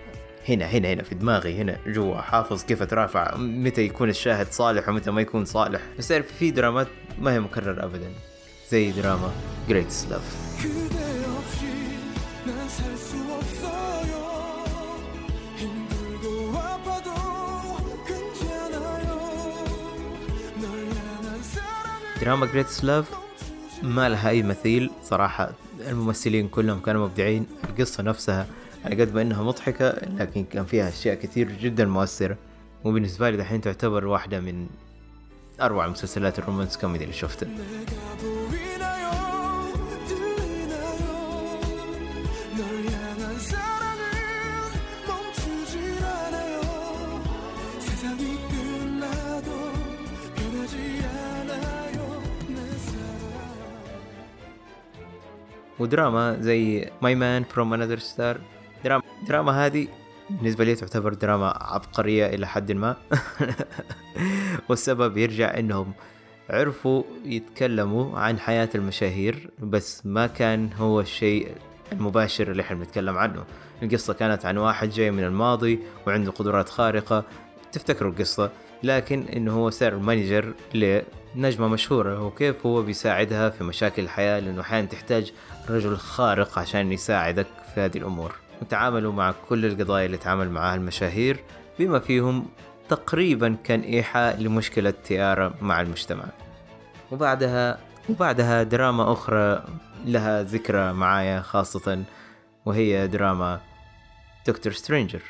هنا 0.49 0.65
هنا 0.65 0.93
هنا 0.93 1.03
في 1.03 1.15
دماغي 1.15 1.55
هنا 1.55 1.79
جوا. 1.87 2.21
حافظ 2.21 2.65
كيف 2.65 2.83
أترافع؟ 2.83 3.37
متى 3.37 3.83
يكون 3.83 4.09
الشاهد 4.09 4.53
صالح 4.53 4.89
ومتى 4.89 5.11
ما 5.11 5.21
يكون 5.21 5.45
صالح. 5.45 5.81
بس 5.99 6.09
تعرف 6.09 6.33
في 6.33 6.51
درامات 6.51 6.87
ما 7.19 7.33
هي 7.33 7.41
مكررة 7.41 7.85
ابدا. 7.85 8.13
زي 8.73 8.91
دراما 8.91 9.33
Great 9.69 10.07
Love 10.11 10.23
دراما 22.21 22.47
Great 22.47 22.85
Love 22.85 23.22
ما 23.83 24.09
لها 24.09 24.31
أي 24.31 24.43
مثيل. 24.43 24.91
صراحة 25.03 25.53
الممثلين 25.89 26.49
كلهم 26.49 26.81
كانوا 26.81 27.09
مبدعين. 27.09 27.47
القصة 27.65 28.03
نفسها 28.03 28.47
على 28.85 29.01
قد 29.01 29.15
ما 29.15 29.23
إنها 29.23 29.43
مضحكة 29.43 29.89
لكن 30.19 30.45
كان 30.45 30.65
فيها 30.65 30.89
أشياء 30.89 31.15
كثير 31.15 31.53
جدا 31.53 31.85
مؤثرة. 31.85 32.37
وبالنسبة 32.85 33.31
لي 33.31 33.37
دحين 33.37 33.61
تعتبر 33.61 34.07
واحدة 34.07 34.41
من 34.41 34.67
أروع 35.61 35.89
مسلسلات 35.89 36.39
الرومانس 36.39 36.77
كوميدي 36.77 37.05
اللي 37.05 37.15
شفتها 37.17 37.49
ودراما 55.83 56.41
زي 56.41 56.91
My 57.03 57.15
Man 57.15 57.45
from 57.45 57.75
Another 57.75 57.99
Star 57.99 58.41
دراما 58.85 59.03
دراما 59.29 59.67
هذه 59.67 59.89
بالنسبة 60.31 60.65
لي 60.65 60.75
تعتبر 60.75 61.15
دراما 61.15 61.59
عبقرية 61.61 62.27
إلى 62.27 62.47
حد 62.47 62.73
ما. 62.73 62.97
والسبب 64.69 65.17
يرجع 65.17 65.59
إنهم 65.59 65.93
عرفوا 66.51 67.03
يتكلموا 67.25 68.19
عن 68.19 68.39
حياة 68.39 68.69
المشاهير 68.75 69.51
بس 69.59 70.07
ما 70.07 70.27
كان 70.27 70.71
هو 70.73 71.01
الشيء 71.01 71.49
المباشر 71.93 72.51
اللي 72.51 72.63
إحنا 72.63 72.77
بنتكلم 72.77 73.19
عنه. 73.19 73.45
القصة 73.83 74.13
كانت 74.13 74.47
عن 74.47 74.57
واحد 74.57 74.91
جاي 74.91 75.11
من 75.11 75.25
الماضي 75.25 75.81
وعنده 76.07 76.31
قدرات 76.31 76.69
خارقة. 76.69 77.25
تفتكروا 77.73 78.11
القصة؟ 78.13 78.51
لكن 78.83 79.25
إنه 79.37 79.53
هو 79.53 79.71
صار 79.71 79.97
manager 79.97 80.55
لنجمة 80.75 81.69
مشهورة. 81.69 82.23
وكيف 82.27 82.67
هو 82.67 82.83
بيساعدها 82.83 83.51
في 83.51 83.65
مشاكل 83.65 84.03
الحياة؟ 84.03 84.41
لأنه 84.41 84.61
أحيانا 84.61 84.87
تحتاج 84.87 85.33
رجل 85.71 85.97
خارق 85.97 86.59
عشان 86.59 86.93
يساعدك 86.93 87.47
في 87.75 87.81
هذه 87.81 87.99
الأمور. 87.99 88.35
وتعاملوا 88.63 89.13
مع 89.13 89.35
كل 89.49 89.67
القضايا 89.67 90.07
اللي 90.07 90.17
تعامل 90.17 90.51
معها 90.51 90.75
المشاهير 90.75 91.41
بما 91.79 91.99
فيهم 91.99 92.47
تقريبا 92.89 93.57
كان 93.65 93.81
ايحاء 93.81 94.41
لمشكلة 94.41 94.91
تيارة 94.91 95.55
مع 95.61 95.81
المجتمع. 95.81 96.25
وبعدها 97.13 97.79
وبعدها 98.09 98.63
دراما 98.63 99.13
أخرى 99.13 99.65
لها 100.05 100.43
ذكرى 100.43 100.93
معايا 100.93 101.41
خاصة 101.41 102.03
وهي 102.67 103.09
دراما 103.09 103.61
دكتور 104.47 104.73
سترينجر 104.73 105.23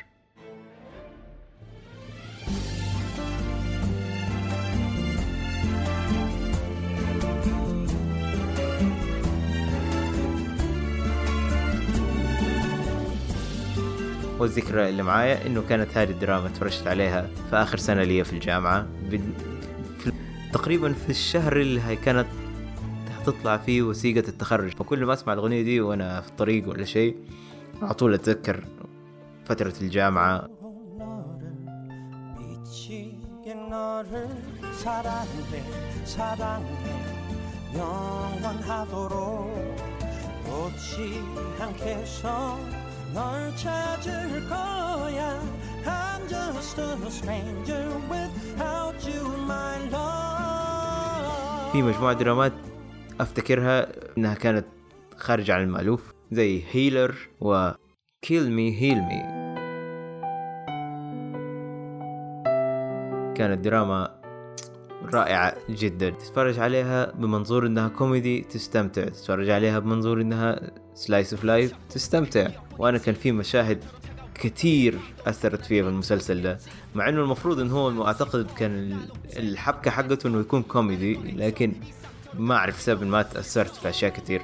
والذكرى 14.43 14.89
اللي 14.89 15.03
معايا 15.03 15.47
إنه 15.47 15.63
كانت 15.69 15.97
هذه 15.97 16.09
الدراما 16.11 16.47
تفرجت 16.49 16.87
عليها 16.87 17.27
في 17.49 17.55
آخر 17.55 17.77
سنة 17.77 18.03
لي 18.03 18.23
في 18.23 18.33
الجامعة. 18.33 18.87
بد- 19.11 19.33
في 19.99 20.11
تقريبا 20.53 20.93
في 20.93 21.09
الشهر 21.09 21.61
اللي 21.61 21.81
هي 21.81 21.95
كانت 21.95 22.27
هتطلع 23.09 23.57
فيه 23.57 23.81
وثيقة 23.81 24.27
التخرج. 24.29 24.71
فكل 24.71 25.05
ما 25.05 25.13
أسمع 25.13 25.33
الأغنية 25.33 25.61
دي 25.61 25.81
وأنا 25.81 26.21
في 26.21 26.27
الطريق 26.29 26.69
ولا 26.69 26.85
شيء 26.85 27.15
على 27.81 27.93
طول 27.93 28.13
أتذكر 28.13 28.63
فترة 29.45 29.73
الجامعة. 29.81 30.49
너를 43.14 43.46
미치게 43.46 43.48
너를 43.48 43.48
사랑해 43.48 43.48
사랑해 43.48 43.48
영원하도록 43.48 43.48
놓지 43.48 43.68
않겠어 43.68 43.98
널 43.98 44.02
찾을 44.04 44.48
거야 44.48 45.40
I'm 45.86 46.28
just 46.28 46.78
a 46.78 47.10
stranger 47.10 47.84
without 48.10 48.98
you 49.06 49.22
my 49.46 49.78
love 49.92 51.72
في 51.72 51.82
مجموعة 51.82 52.12
درامات 52.12 52.52
افتكرها 53.20 53.88
انها 54.18 54.34
كانت 54.34 54.66
خارجة 55.16 55.54
عن 55.54 55.62
المألوف 55.62 56.12
زي 56.30 56.62
هيلر 56.70 57.14
و 57.40 57.70
كيل 58.22 58.52
مي 58.52 58.80
هيل 58.80 58.98
مي 58.98 59.38
كانت 63.34 63.64
دراما 63.64 64.18
رائعة 65.14 65.54
جدا 65.70 66.10
تتفرج 66.10 66.58
عليها 66.58 67.12
بمنظور 67.12 67.66
انها 67.66 67.88
كوميدي 67.88 68.40
تستمتع 68.40 69.04
تتفرج 69.04 69.50
عليها 69.50 69.78
بمنظور 69.78 70.20
انها 70.20 70.60
سلايس 70.95 71.33
اوف 71.33 71.43
لايف 71.43 71.73
تستمتع. 71.89 72.47
وأنا 72.77 72.97
كان 72.97 73.15
في 73.15 73.31
مشاهد 73.31 73.83
كثير 74.35 74.99
أثرت 75.27 75.65
فيها 75.65 75.83
بالمسلسل 75.83 76.41
ده. 76.41 76.57
مع 76.95 77.09
إنه 77.09 77.21
المفروض 77.21 77.59
إن 77.59 77.71
هو 77.71 78.07
أعتقد 78.07 78.51
كان 78.57 78.97
الحبكة 79.37 79.91
حقته 79.91 80.27
إنه 80.27 80.39
يكون 80.39 80.63
كوميدي 80.63 81.13
لكن 81.13 81.73
ما 82.33 82.55
أعرف 82.55 82.81
سبب 82.81 83.03
ما 83.03 83.21
تأثرت 83.21 83.75
في 83.75 83.89
أشياء 83.89 84.11
كثير 84.11 84.41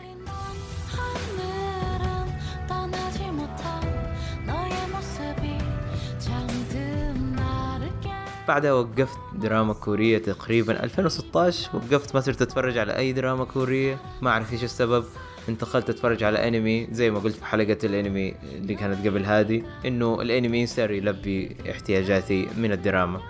بعدها 8.47 8.73
وقفت 8.73 9.19
دراما 9.35 9.73
كورية 9.73 10.17
تقريبا 10.17 10.83
2016 10.83 11.69
وقفت 11.73 12.15
ما 12.15 12.21
صرت 12.21 12.41
أتفرج 12.41 12.77
على 12.77 12.97
أي 12.97 13.13
دراما 13.13 13.45
كورية. 13.45 13.99
ما 14.21 14.29
أعرف 14.29 14.53
إيش 14.53 14.63
السبب. 14.63 15.05
انتقلت 15.49 15.89
اتفرج 15.89 16.23
على 16.23 16.47
انمي 16.47 16.87
زي 16.91 17.11
ما 17.11 17.19
قلت 17.19 17.35
في 17.35 17.45
حلقة 17.45 17.77
الانمي 17.83 18.35
اللي 18.43 18.75
كانت 18.75 19.07
قبل 19.07 19.25
هذه 19.25 19.63
إنه 19.85 20.21
الانمي 20.21 20.65
صار 20.65 20.91
يلبي 20.91 21.57
احتياجاتي 21.71 22.47
من 22.57 22.71
الدراما. 22.71 23.21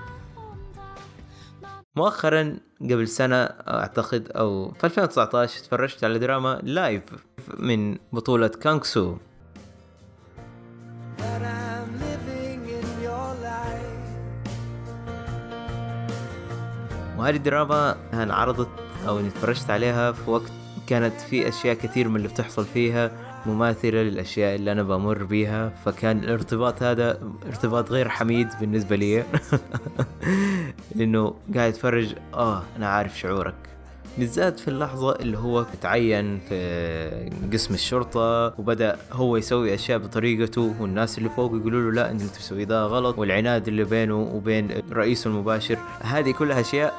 مؤخرا 1.96 2.58
قبل 2.82 3.08
سنة 3.08 3.44
أعتقد 3.46 4.32
أو 4.32 4.72
في 4.72 4.84
2019 4.84 5.64
تفرجت 5.64 6.04
على 6.04 6.20
دراما 6.20 6.60
Live 6.64 7.04
من 7.58 7.98
بطولة 8.14 8.48
كوانغ 8.48 8.93
سو 8.93 9.16
وهذه 17.18 17.36
الدراما 17.36 17.96
انعرضت 18.14 18.70
أو 19.08 19.20
إني 19.20 19.30
تفرجت 19.30 19.70
عليها 19.70 20.12
في 20.12 20.30
وقت 20.30 20.52
كانت 20.90 21.22
في 21.22 21.48
أشياء 21.48 21.76
كثير 21.76 22.10
من 22.10 22.16
اللي 22.16 22.28
بتحصل 22.28 22.66
فيها 22.66 23.12
مماثلة 23.46 24.02
للأشياء 24.02 24.56
اللي 24.56 24.72
أنا 24.72 24.84
بمر 24.84 25.24
بيها 25.24 25.74
فكان 25.86 26.20
الارتباط 26.20 26.84
هذا 26.84 27.20
ارتباط 27.48 27.92
غير 27.92 28.10
حميد 28.10 28.48
بالنسبة 28.60 28.96
لي. 28.96 29.24
لأنه 30.96 31.34
قاعد 31.56 31.74
اتفرج 31.74 32.16
آه 32.34 32.64
أنا 32.78 32.90
عارف 32.90 33.20
شعورك. 33.20 33.56
بالذات 34.18 34.60
في 34.60 34.68
اللحظة 34.68 35.16
اللي 35.16 35.38
هو 35.38 35.66
تعين 35.82 36.40
في 36.40 37.30
قسم 37.54 37.74
الشرطة 37.74 38.60
وبدأ 38.60 38.98
هو 39.12 39.38
يسوي 39.38 39.74
أشياء 39.74 40.00
بطريقته 40.00 40.76
والناس 40.80 41.18
اللي 41.18 41.30
فوق 41.30 41.56
يقولوا 41.56 41.92
له 41.92 41.96
لا 41.96 42.12
أنت 42.12 42.22
تسوي 42.22 42.66
ده 42.66 42.86
غلط 42.86 43.18
والعناد 43.20 43.68
اللي 43.68 43.84
بينه 43.84 44.16
وبين 44.16 44.70
رئيسه 44.92 45.28
المباشر. 45.30 45.78
هذه 46.02 46.32
كلها 46.32 46.60
أشياء 46.60 46.94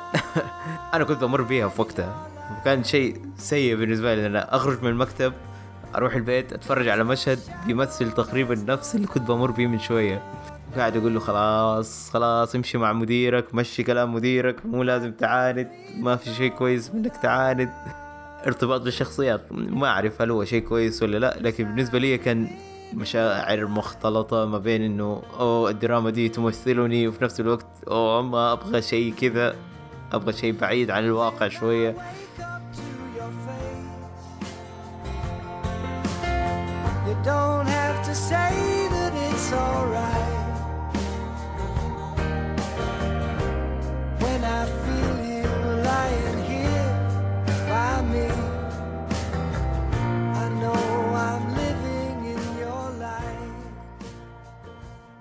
أنا 0.95 1.05
كنت 1.05 1.25
بمر 1.25 1.43
بيها 1.43 1.69
في 1.69 1.81
وقتها. 1.81 2.30
وكان 2.59 2.85
شيء 2.85 3.17
سيء 3.37 3.77
بالنسبة 3.77 4.15
لي 4.15 4.27
أنا 4.27 4.57
أخرج 4.57 4.83
من 4.83 4.89
المكتب 4.89 5.33
أروح 5.95 6.15
البيت 6.15 6.53
أتفرج 6.53 6.89
على 6.89 7.05
مشهد 7.05 7.39
بيمثل 7.67 8.13
تقريبا 8.13 8.55
نفس 8.55 8.95
اللي 8.95 9.07
كنت 9.07 9.29
بمر 9.29 9.51
بيه 9.51 9.67
من 9.67 9.79
شوية. 9.79 10.23
قاعد 10.77 10.97
أقول 10.97 11.15
له 11.15 11.21
خلاص 11.21 12.11
خلاص 12.11 12.55
امشي 12.55 12.79
مع 12.79 12.93
مديرك 12.93 13.55
مشي 13.55 13.83
كلام 13.83 14.15
مديرك 14.15 14.67
مو 14.67 14.83
لازم 14.83 15.13
تعاند 15.13 15.69
ما 15.99 16.17
في 16.17 16.31
شيء 16.35 16.51
كويس 16.51 16.95
منك 16.95 17.17
تعاند. 17.17 17.71
ارتباط 18.47 18.81
بالشخصيات 18.81 19.41
ما 19.51 19.87
أعرف 19.87 20.23
هل 20.23 20.31
هو 20.31 20.45
شيء 20.45 20.63
كويس 20.63 21.03
ولا 21.03 21.19
لا 21.19 21.37
لكن 21.41 21.65
بالنسبة 21.65 21.99
لي 21.99 22.19
كان 22.19 22.49
مشاعر 22.95 23.67
مختلطة 23.67 24.47
ما 24.47 24.59
بين 24.59 24.83
إنه 24.83 25.23
أوه 25.41 25.71
الدراما 25.71 26.11
دي 26.11 26.29
تمثلني 26.29 27.09
وفي 27.09 27.25
نفس 27.25 27.41
الوقت 27.41 27.67
أوه 27.89 28.23
ما 28.23 28.53
أبغى 28.53 28.83
شيء 28.83 29.15
كذا 29.15 29.55
أبغى 30.13 30.33
شيء 30.33 30.53
بعيد 30.61 30.91
عن 30.91 31.05
الواقع 31.05 31.49
شوية. 31.49 31.97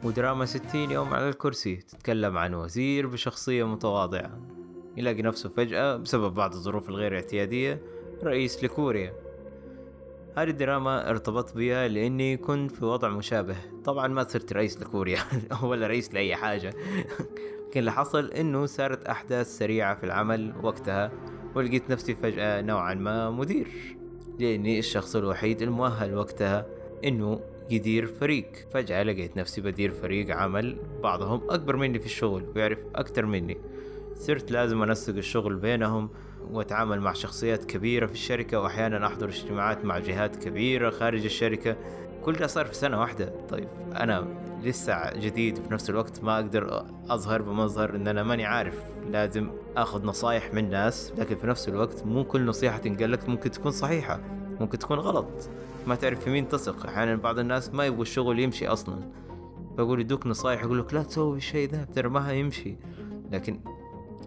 ودراما 0.10 0.46
60 0.46 0.92
يوم 0.92 1.14
على 1.14 1.30
الكرسي 1.30 1.76
تتكلم 1.76 2.38
عن 2.38 2.54
وزير 2.54 3.08
بشخصية 3.08 3.68
متواضعة. 3.68 4.40
يلاقي 4.98 5.22
نفسه 5.22 5.50
فجأة 5.50 5.96
بسبب 5.96 6.34
بعض 6.34 6.54
الظروف 6.54 6.90
الغير 6.90 7.16
اعتيادية 7.16 7.82
رئيس 8.24 8.64
لكوريا. 8.64 9.14
هذه 10.38 10.50
الدراما 10.50 11.10
ارتبطت 11.10 11.56
بها 11.56 11.88
لأني 11.88 12.38
كنت 12.38 12.72
في 12.72 12.86
وضع 12.86 13.10
مشابه. 13.10 13.56
طبعا 13.86 14.08
ما 14.08 14.24
صرت 14.24 14.54
رئيس 14.54 14.82
لكوريا 14.82 15.20
ولا 15.64 15.88
رئيس 15.88 16.14
لأي 16.14 16.36
حاجة. 16.36 16.74
لكن 17.68 17.80
اللي 17.80 17.92
حصل 17.92 18.32
إنه 18.32 18.66
صارت 18.66 19.06
أحداث 19.06 19.58
سريعة 19.58 19.96
في 19.96 20.04
العمل 20.04 20.54
وقتها 20.64 21.12
ولقيت 21.56 21.90
نفسي 21.90 22.16
فجأة 22.16 22.62
نوعا 22.62 22.94
ما 22.94 23.30
مدير. 23.30 23.98
لأني 24.40 24.80
الشخص 24.80 25.16
الوحيد 25.16 25.62
المؤهل 25.62 26.16
وقتها 26.16 26.66
إنه 27.06 27.40
يدير 27.72 28.08
فريق. 28.08 28.52
فجأة 28.74 29.04
لقيت 29.04 29.38
نفسي 29.38 29.62
بدير 29.62 29.92
فريق 29.92 30.36
عمل 30.36 30.78
بعضهم 31.04 31.42
أكبر 31.50 31.76
مني 31.76 32.00
في 32.00 32.06
الشغل 32.06 32.46
ويعرف 32.56 32.80
أكتر 32.96 33.26
مني. 33.26 33.58
صرت 34.16 34.52
لازم 34.52 34.84
أنسق 34.84 35.16
الشغل 35.16 35.56
بينهم 35.56 36.10
وأتعامل 36.52 37.02
مع 37.02 37.14
شخصيات 37.14 37.66
كبيرة 37.66 38.06
في 38.06 38.14
الشركة 38.14 38.60
وأحيانا 38.60 39.08
أحضر 39.08 39.30
اجتماعات 39.30 39.86
مع 39.86 40.00
جهات 40.00 40.36
كبيرة 40.36 40.90
خارج 40.90 41.26
الشركة. 41.26 41.76
كل 42.24 42.34
ده 42.34 42.48
صار 42.48 42.66
في 42.66 42.76
سنة 42.76 43.00
واحدة. 43.00 43.34
طيب 43.50 43.68
أنا 43.96 44.28
لسه 44.64 45.14
جديد 45.20 45.58
في 45.58 45.74
نفس 45.74 45.90
الوقت 45.90 46.24
ما 46.24 46.36
أقدر 46.36 46.86
أظهر 47.10 47.42
بمظهر 47.42 47.96
إن 47.96 48.08
أنا 48.08 48.24
ماني 48.24 48.46
عارف. 48.46 48.84
لازم 49.10 49.50
أخذ 49.78 50.06
نصايح 50.06 50.54
من 50.54 50.70
ناس 50.70 51.14
لكن 51.18 51.36
في 51.36 51.48
نفس 51.48 51.70
الوقت 51.70 52.06
مو 52.06 52.24
كل 52.24 52.46
نصيحة 52.46 52.78
تنقلك 52.78 53.30
ممكن 53.30 53.52
تكون 53.52 53.72
صحيحة 53.72 54.20
ممكن 54.60 54.80
تكون 54.80 55.00
غلط. 55.00 55.50
ما 55.88 55.96
تعرف 55.96 56.24
في 56.24 56.30
مين 56.30 56.48
تثق. 56.48 56.86
أحيانا 56.86 57.16
بعض 57.16 57.40
الناس 57.40 57.74
ما 57.74 57.86
يبغوا 57.86 58.02
الشغل 58.02 58.40
يمشي 58.40 58.68
أصلا. 58.68 59.12
فيقول 59.76 60.00
يدوك 60.00 60.28
نصايح 60.28 60.64
يقول 60.64 60.80
لك 60.80 60.94
لا 60.94 61.04
تسوي 61.04 61.38
الشيء 61.38 61.70
ده 61.70 61.84
ترى 61.84 62.10
ما 62.10 62.30
هيمشي 62.30 62.78
لكن 63.32 63.60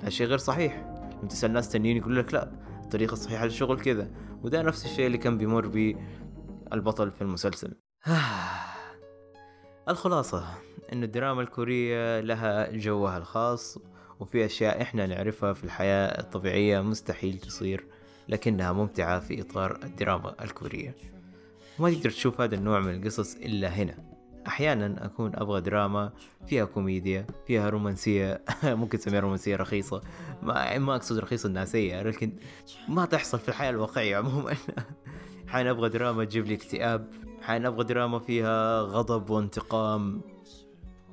هالشيء 0.02 0.26
غير 0.26 0.38
صحيح. 0.38 0.84
لما 1.18 1.28
تسأل 1.28 1.52
ناس 1.52 1.68
تانيين 1.68 1.96
يقول 1.96 2.16
لك 2.16 2.34
لا 2.34 2.52
الطريقة 2.84 3.12
الصحيحة 3.12 3.44
للشغل 3.44 3.80
كذا. 3.80 4.10
وده 4.42 4.62
نفس 4.62 4.84
الشيء 4.84 5.06
اللي 5.06 5.18
كان 5.18 5.38
بيمر 5.38 5.66
به 5.66 5.96
البطل 6.72 7.10
في 7.10 7.22
المسلسل. 7.22 7.74
الخلاصة 9.88 10.44
إن 10.92 11.02
الدراما 11.02 11.42
الكورية 11.42 12.20
لها 12.20 12.70
جوها 12.70 13.18
الخاص 13.18 13.78
وفي 14.20 14.44
أشياء 14.44 14.82
إحنا 14.82 15.06
نعرفها 15.06 15.52
في 15.52 15.64
الحياة 15.64 16.20
الطبيعية 16.20 16.80
مستحيل 16.80 17.38
تصير 17.38 17.86
لكنها 18.28 18.72
ممتعة 18.72 19.20
في 19.20 19.40
إطار 19.40 19.78
الدراما 19.82 20.34
الكورية. 20.44 21.11
ما 21.82 21.90
تقدر 21.90 22.10
تشوف 22.10 22.40
هذا 22.40 22.54
النوع 22.54 22.80
من 22.80 22.94
القصص 22.94 23.36
إلا 23.36 23.68
هنا. 23.68 23.94
أحيانا 24.46 25.04
أكون 25.04 25.32
أبغى 25.34 25.60
دراما 25.60 26.12
فيها 26.46 26.64
كوميديا 26.64 27.26
فيها 27.46 27.70
رومانسية 27.70 28.44
ممكن 28.64 28.98
تسميها 28.98 29.20
رومانسية 29.20 29.56
رخيصة. 29.56 30.00
ما, 30.42 30.78
ما 30.78 30.96
أقصد 30.96 31.18
رخيصة 31.18 31.46
الناسية 31.46 32.02
لكن 32.02 32.32
ما 32.88 33.04
تحصل 33.04 33.38
في 33.38 33.48
الحياة 33.48 33.70
الواقعية 33.70 34.16
عموما. 34.16 34.54
حين 35.52 35.66
أبغى 35.66 35.88
دراما 35.88 36.24
تجيب 36.24 36.46
لي 36.46 36.54
اكتئاب 36.54 37.10
حين 37.40 37.66
أبغى 37.66 37.84
دراما 37.84 38.18
فيها 38.18 38.82
غضب 38.82 39.30
وانتقام. 39.30 40.20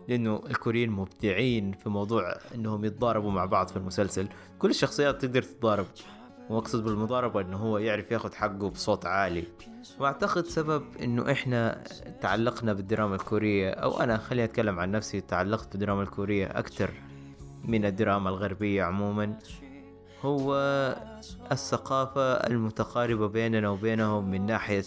لأنه 0.08 0.44
الكوريين 0.50 0.90
مبدعين 0.90 1.72
في 1.72 1.90
موضوع 1.90 2.34
أنهم 2.56 2.86
يتضاربوا 2.86 3.32
مع 3.32 3.46
بعض 3.46 3.68
في 3.68 3.78
المسلسل. 3.78 4.28
كل 4.60 4.70
الشخصيات 4.70 5.22
تقدر 5.22 5.42
تتضارب. 5.42 5.86
واقصد 6.50 6.84
بالمضاربة 6.84 7.42
إنه 7.42 7.58
هو 7.58 7.78
يعرف 7.78 8.12
ياخذ 8.12 8.34
حقه 8.34 8.70
بصوت 8.70 9.06
عالي. 9.06 9.44
وأعتقد 10.00 10.46
سبب 10.46 10.84
إنه 11.04 11.32
إحنا 11.32 11.84
تعلقنا 12.22 12.74
بالدراما 12.74 13.16
الكورية 13.16 13.70
أو 13.70 14.00
أنا 14.00 14.18
خليني 14.18 14.44
أتكلم 14.44 14.80
عن 14.80 14.92
نفسي 14.92 15.22
تعلقت 15.22 15.72
بالدراما 15.72 16.02
الكورية 16.02 16.46
أكثر 16.46 16.92
من 17.64 17.86
الدراما 17.86 18.30
الغربية 18.30 18.84
عموما 18.84 19.40
هو 20.22 20.56
الثقافة 21.52 22.34
المتقاربة 22.34 23.28
بيننا 23.28 23.70
وبينهم 23.70 24.32
من 24.32 24.46
ناحية 24.46 24.84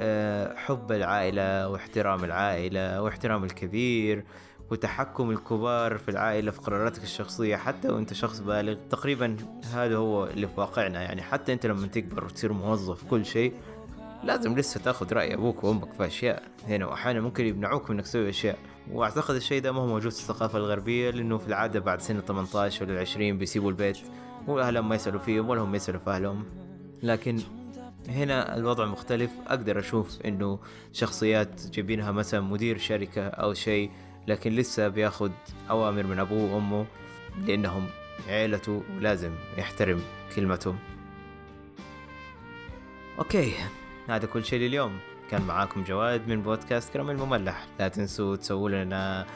آه، 0.00 0.56
حب 0.56 0.92
العائلة 0.92 1.68
واحترام 1.68 2.24
العائلة 2.24 3.02
واحترام 3.02 3.44
الكبير 3.44 4.24
وتحكم 4.70 5.30
الكبار 5.30 5.98
في 5.98 6.10
العائلة 6.10 6.50
في 6.50 6.60
قراراتك 6.60 7.02
الشخصية 7.02 7.56
حتى 7.56 7.88
وأنت 7.88 8.12
شخص 8.12 8.40
بالغ 8.40 8.74
تقريبا 8.90 9.36
هذا 9.72 9.96
هو 9.96 10.26
اللي 10.26 10.46
في 10.46 10.60
واقعنا. 10.60 11.02
يعني 11.02 11.22
حتى 11.22 11.52
أنت 11.52 11.66
لما 11.66 11.86
تكبر 11.86 12.24
وتصير 12.24 12.52
موظف 12.52 13.04
كل 13.04 13.26
شيء 13.26 13.52
لازم 14.24 14.58
لسه 14.58 14.80
تاخذ 14.80 15.12
رأي 15.12 15.34
أبوك 15.34 15.64
وأمك 15.64 15.92
في 15.92 16.06
أشياء. 16.06 16.42
هنا 16.66 16.86
واحيانا 16.86 17.20
ممكن 17.20 17.46
يمنعوك 17.46 17.90
من 17.90 17.96
إنك 17.96 18.04
تسوي 18.04 18.28
أشياء. 18.28 18.58
وأعتقد 18.92 19.34
الشيء 19.34 19.62
ده 19.62 19.72
ما 19.72 19.80
هو 19.80 19.86
موجود 19.86 20.12
في 20.12 20.20
الثقافة 20.20 20.58
الغربية 20.58 21.10
لأنه 21.10 21.38
في 21.38 21.48
العادة 21.48 21.80
بعد 21.80 22.00
سن 22.00 22.20
18 22.20 22.84
ولا 22.84 23.00
20 23.00 23.38
بيسيبوا 23.38 23.70
البيت 23.70 23.98
وأهلهم 24.46 24.88
ما 24.88 24.94
يسألوا 24.94 25.20
فيهم 25.20 25.48
ولا 25.48 25.60
هم 25.60 25.74
يسألوا 25.74 26.00
في 26.00 26.10
أهلهم. 26.10 26.44
لكن 27.02 27.38
هنا 28.08 28.56
الوضع 28.56 28.84
مختلف. 28.84 29.30
أقدر 29.46 29.78
أشوف 29.78 30.22
إنه 30.22 30.58
شخصيات 30.92 31.70
جايبينها 31.70 32.12
مثلا 32.12 32.40
مدير 32.40 32.78
شركة 32.78 33.26
أو 33.26 33.54
شيء 33.54 33.90
لكن 34.28 34.52
لسه 34.52 34.88
بياخد 34.88 35.32
أوامر 35.70 36.02
من 36.02 36.18
أبوه 36.18 36.54
وأمه 36.54 36.86
لأنهم 37.46 37.86
عيلته 38.28 38.82
ولازم 38.96 39.30
يحترم 39.58 40.02
كلمتهم. 40.36 40.78
okay 43.18 43.54
هذا 44.08 44.26
كل 44.26 44.44
شيء 44.44 44.60
لليوم. 44.60 44.98
كان 45.30 45.42
معاكم 45.42 45.84
جواد 45.84 46.28
من 46.28 46.42
بودكاست 46.42 46.92
كرمل 46.92 47.10
مملح. 47.10 47.66
لا 47.78 47.88
تنسوا 47.88 48.36
تسووا 48.36 48.70
لنا 48.70 49.26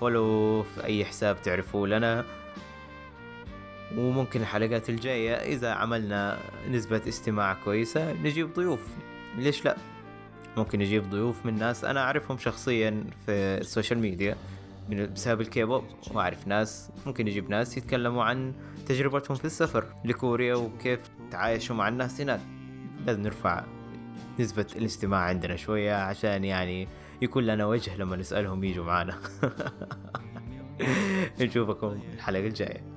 follow 0.00 0.62
في 0.62 0.84
أي 0.84 1.04
حساب 1.04 1.42
تعرفوه 1.42 1.88
لنا. 1.88 2.24
وممكن 3.96 4.40
الحلقات 4.40 4.90
الجاية 4.90 5.34
إذا 5.34 5.72
عملنا 5.72 6.38
نسبة 6.70 7.02
استماع 7.08 7.56
كويسة 7.64 8.12
نجيب 8.12 8.54
ضيوف. 8.54 8.80
ليش 9.38 9.64
لا؟ 9.64 9.76
ممكن 10.56 10.78
نجيب 10.78 11.10
ضيوف 11.10 11.46
من 11.46 11.58
ناس 11.58 11.84
أنا 11.84 12.00
أعرفهم 12.00 12.38
شخصيا 12.38 13.04
في 13.26 13.32
ال 13.32 13.41
social 13.41 13.98
media 13.98 14.36
بسبب 14.90 15.40
الكيبوب 15.40 15.84
وأعرف 16.14 16.46
ناس 16.46 16.90
ممكن 17.06 17.24
نجيب 17.24 17.50
ناس 17.50 17.76
يتكلموا 17.76 18.24
عن 18.24 18.52
تجربتهم 18.86 19.36
في 19.36 19.44
السفر 19.44 19.84
لكوريا 20.04 20.54
وكيف 20.54 21.00
تعايشوا 21.30 21.76
مع 21.76 21.88
الناس 21.88 22.20
هناك. 22.20 22.40
لازم 23.06 23.22
نرفع 23.22 23.64
نسبة 24.40 24.66
الاستماع 24.76 25.20
عندنا 25.20 25.56
شوية 25.56 25.94
عشان 25.94 26.44
يعني 26.44 26.88
يكون 27.22 27.46
لنا 27.46 27.66
وجه 27.66 27.96
لما 27.96 28.16
نسألهم 28.16 28.64
يجوا 28.64 28.84
معنا. 28.84 29.18
نشوفكم 31.40 32.00
الحلقة 32.14 32.46
الجاية. 32.46 32.96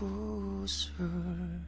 구슬 0.00 1.59